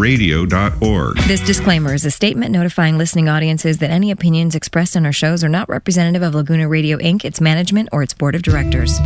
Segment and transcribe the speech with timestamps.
[0.00, 1.18] Radio.org.
[1.28, 5.44] This disclaimer is a statement notifying listening audiences that any opinions expressed on our shows
[5.44, 8.98] are not representative of Laguna Radio Inc., its management, or its board of directors.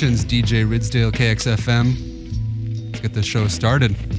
[0.00, 2.86] DJ Ridsdale KXFM.
[2.86, 4.17] Let's get this show started.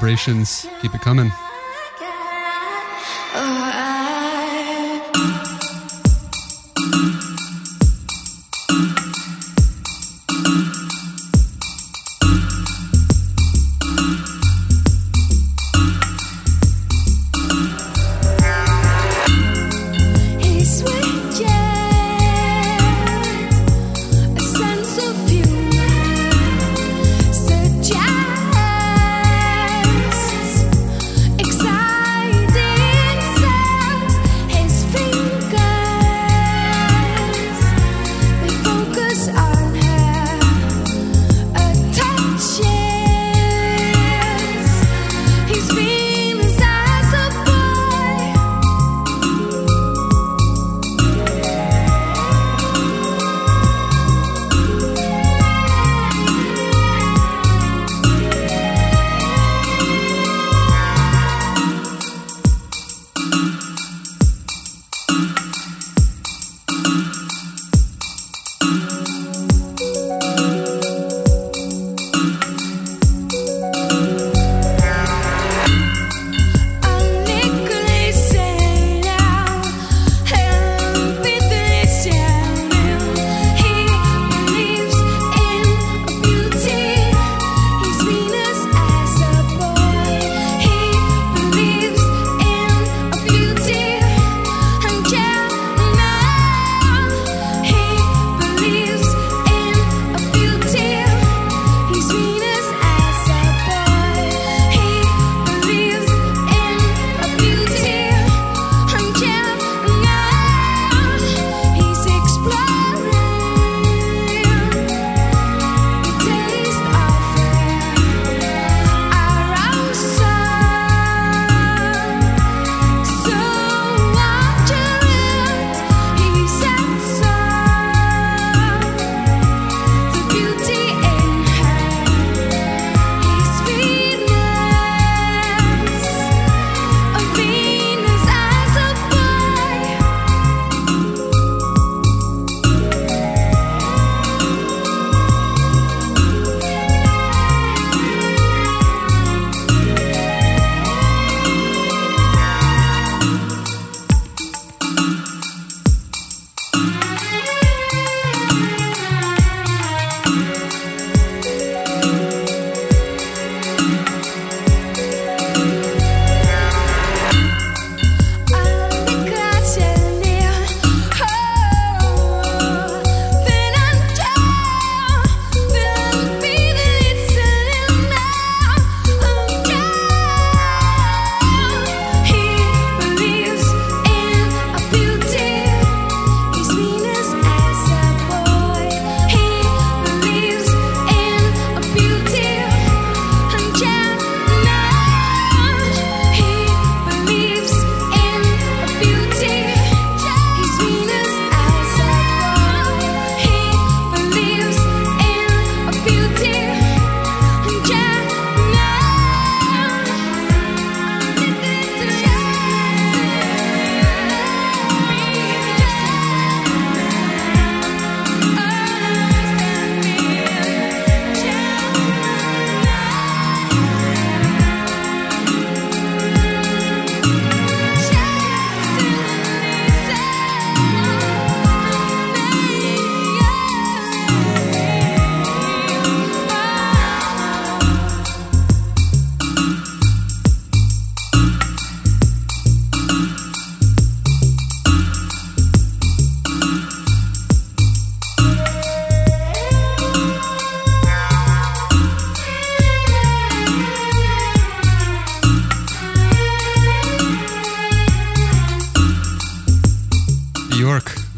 [0.00, 0.66] Vibrations.
[0.80, 1.30] Keep it coming.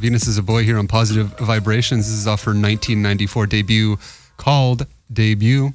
[0.03, 2.09] Venus is a boy here on Positive Vibrations.
[2.09, 3.99] This is off her 1994 debut
[4.37, 5.75] called Debut.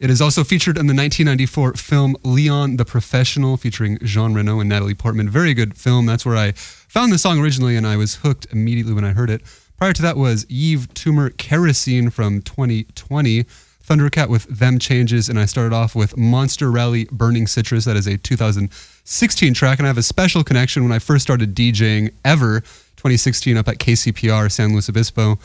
[0.00, 4.68] It is also featured in the 1994 film Leon the Professional, featuring Jean Reno and
[4.68, 5.28] Natalie Portman.
[5.30, 6.06] Very good film.
[6.06, 9.30] That's where I found the song originally, and I was hooked immediately when I heard
[9.30, 9.42] it.
[9.76, 13.44] Prior to that was Yves Tumor Kerosene from 2020.
[13.88, 17.84] Thundercat with Them Changes, and I started off with Monster Rally Burning Citrus.
[17.84, 21.54] That is a 2016 track, and I have a special connection when I first started
[21.54, 22.64] DJing ever,
[22.98, 25.38] 2016 up at KCPR San Luis Obispo.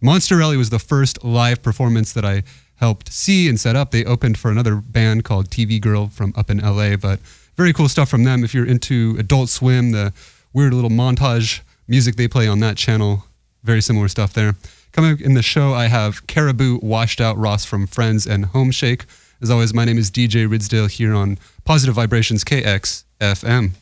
[0.00, 2.42] Monster Rally was the first live performance that I
[2.76, 3.92] helped see and set up.
[3.92, 7.20] They opened for another band called TV Girl from up in LA, but
[7.56, 8.42] very cool stuff from them.
[8.42, 10.12] If you're into Adult Swim, the
[10.52, 13.24] weird little montage music they play on that channel,
[13.62, 14.56] very similar stuff there.
[14.90, 19.04] Coming in the show, I have Caribou, Washed Out Ross from Friends, and Homeshake.
[19.40, 23.74] As always, my name is DJ Ridsdale here on Positive Vibrations KX FM.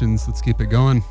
[0.00, 1.04] Let's keep it going.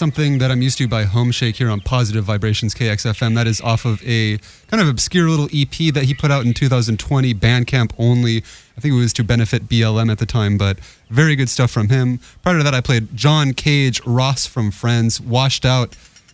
[0.00, 3.34] Something that I'm used to by Homeshake here on Positive Vibrations KXFM.
[3.34, 6.54] That is off of a kind of obscure little EP that he put out in
[6.54, 8.38] 2020, Bandcamp only.
[8.38, 10.78] I think it was to benefit BLM at the time, but
[11.10, 12.18] very good stuff from him.
[12.40, 15.90] Prior to that, I played John Cage, Ross from Friends, Washed Out,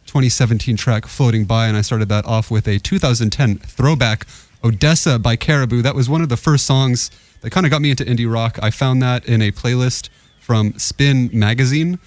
[0.06, 4.28] 2017 track Floating By, and I started that off with a 2010 throwback,
[4.62, 5.82] Odessa by Caribou.
[5.82, 8.60] That was one of the first songs that kind of got me into indie rock.
[8.62, 11.98] I found that in a playlist from Spin Magazine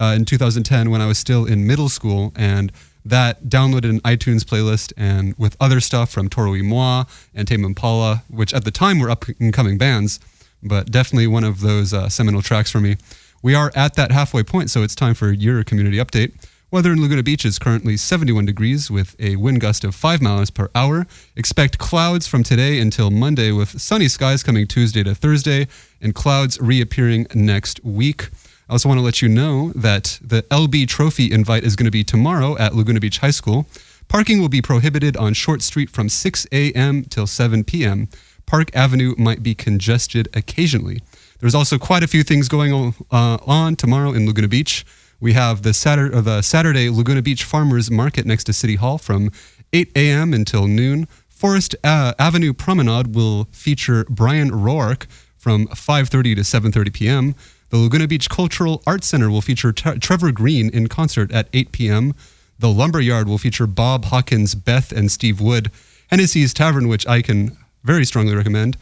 [0.00, 2.72] uh, in 2010 when I was still in middle school, and
[3.04, 7.64] that downloaded an iTunes playlist and with other stuff from Toro y Moi and Tame
[7.64, 10.20] Impala, which at the time were up and coming bands,
[10.62, 12.96] but definitely one of those uh, seminal tracks for me.
[13.42, 16.32] We are at that halfway point, so it's time for your community update.
[16.70, 20.50] Weather in Laguna Beach is currently 71 degrees with a wind gust of 5 miles
[20.50, 21.06] per hour.
[21.34, 25.66] Expect clouds from today until Monday with sunny skies coming Tuesday to Thursday
[26.02, 28.28] and clouds reappearing next week.
[28.68, 31.90] I also want to let you know that the LB Trophy invite is going to
[31.90, 33.66] be tomorrow at Laguna Beach High School.
[34.08, 37.04] Parking will be prohibited on Short Street from 6 a.m.
[37.04, 38.08] till 7 p.m.
[38.44, 41.00] Park Avenue might be congested occasionally.
[41.40, 44.84] There's also quite a few things going on, uh, tomorrow in Laguna Beach.
[45.18, 48.98] We have the Saturday, uh, the Saturday Laguna Beach Farmers Market next to City Hall
[48.98, 49.30] from
[49.72, 50.34] 8 a.m.
[50.34, 51.08] until noon.
[51.28, 55.06] Forest uh, Avenue Promenade will feature Brian Roark
[55.38, 57.34] from 5:30 to 7:30 p.m.
[57.70, 61.70] The Laguna Beach Cultural Arts Center will feature Tre- Trevor Green in concert at 8
[61.70, 62.14] p.m.
[62.58, 65.70] The Lumberyard will feature Bob Hawkins, Beth, and Steve Wood.
[66.10, 68.78] Hennessy's Tavern, which I can very strongly recommend.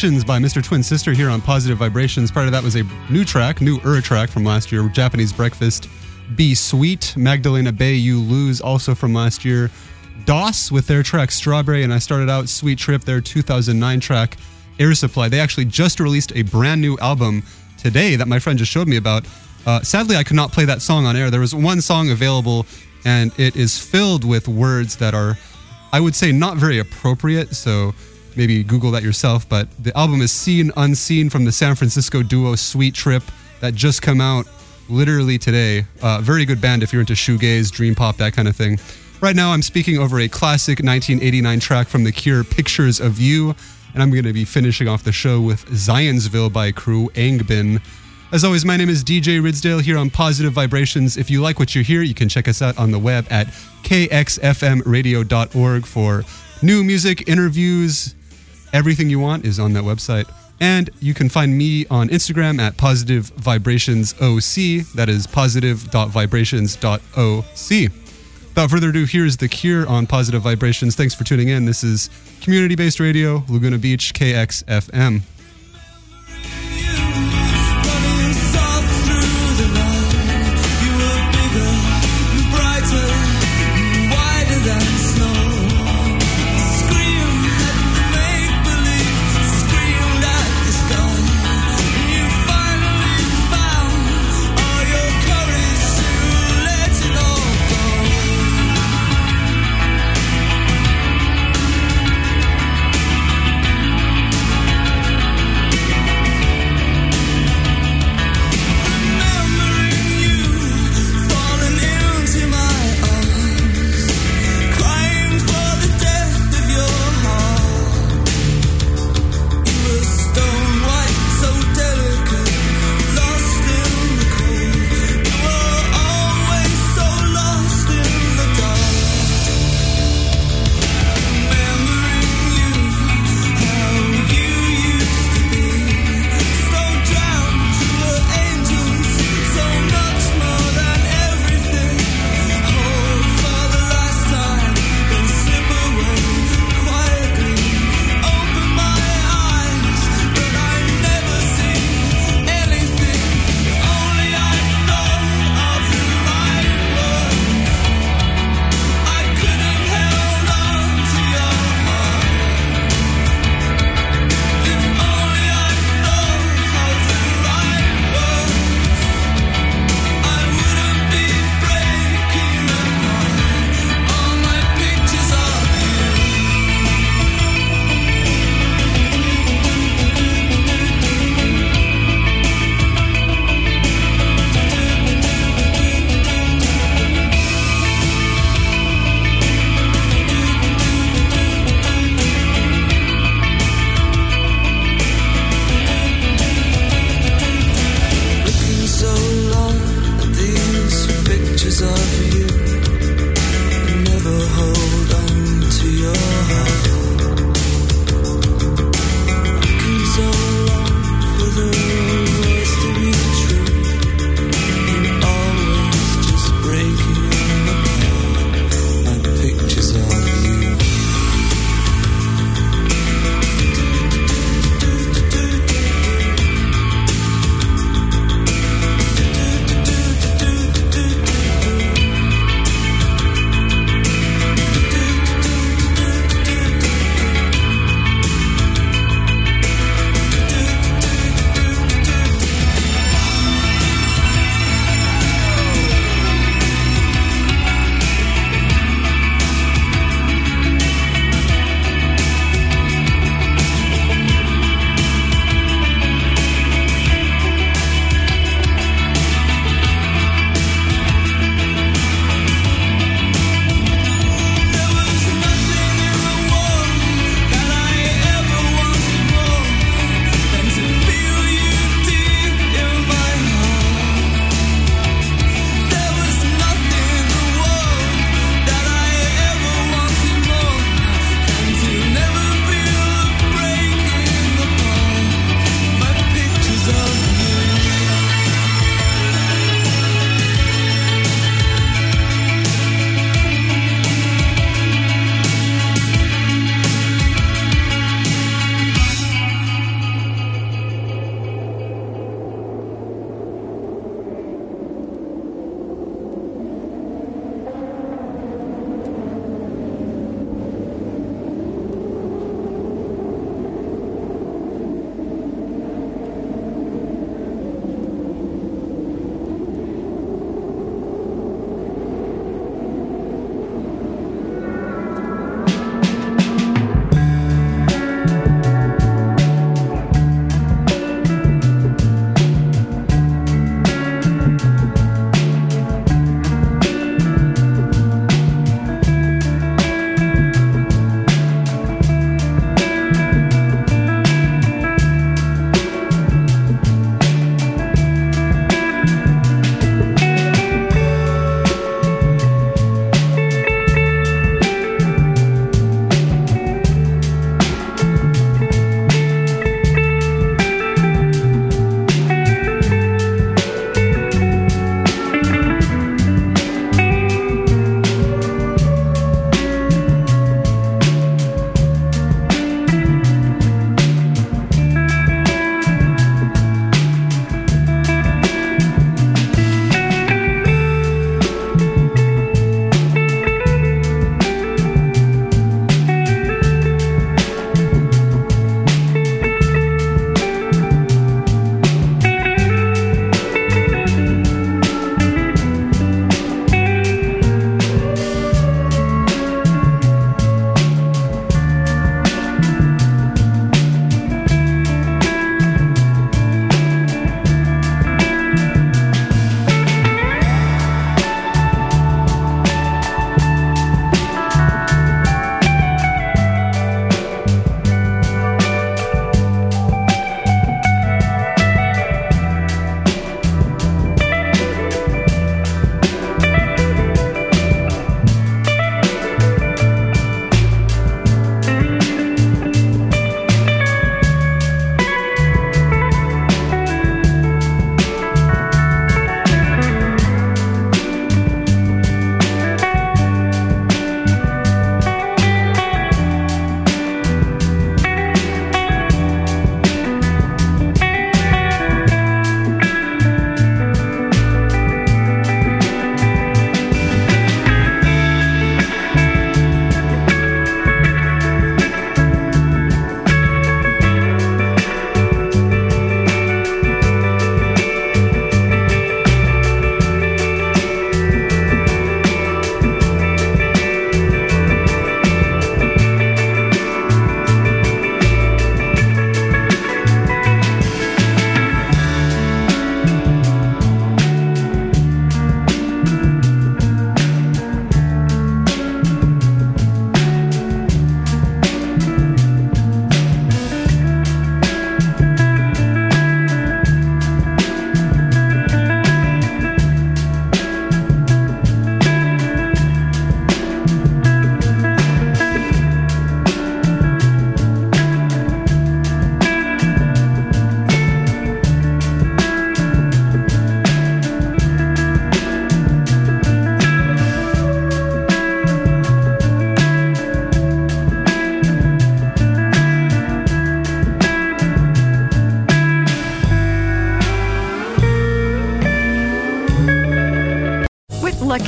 [0.00, 0.64] By Mr.
[0.64, 2.30] Twin Sister here on Positive Vibrations.
[2.30, 5.90] Part of that was a new track, new Ura track from last year, Japanese Breakfast.
[6.36, 9.70] Be Sweet, Magdalena Bay, You Lose, also from last year.
[10.24, 14.38] DOS with their track Strawberry, and I started out Sweet Trip, their 2009 track
[14.78, 15.28] Air Supply.
[15.28, 17.42] They actually just released a brand new album
[17.76, 19.26] today that my friend just showed me about.
[19.66, 21.30] Uh, sadly, I could not play that song on air.
[21.30, 22.64] There was one song available,
[23.04, 25.36] and it is filled with words that are,
[25.92, 27.54] I would say, not very appropriate.
[27.54, 27.94] So
[28.36, 29.48] maybe Google that yourself.
[29.48, 33.22] But the album is Seen Unseen from the San Francisco duo Sweet Trip
[33.60, 34.46] that just come out
[34.88, 35.84] literally today.
[36.02, 38.78] Uh, very good band if you're into shoegaze, dream pop, that kind of thing.
[39.20, 43.54] Right now, I'm speaking over a classic 1989 track from The Cure, Pictures of You.
[43.92, 47.82] And I'm going to be finishing off the show with Zionsville by Khruangbin.
[48.32, 51.16] As always, my name is DJ Ridsdale here on Positive Vibrations.
[51.16, 53.48] If you like what you hear, you can check us out on the web at
[53.82, 56.22] kxfmradio.org for
[56.62, 58.14] new music, interviews,
[58.72, 60.30] everything you want is on that website.
[60.60, 64.84] And you can find me on Instagram at Positive Vibrations OC.
[64.94, 67.92] That is positive.vibrations.oc.
[68.50, 70.94] Without further ado, here's The Cure on Positive Vibrations.
[70.96, 71.64] Thanks for tuning in.
[71.64, 72.10] This is
[72.42, 75.22] community based radio, Laguna Beach, KXFM.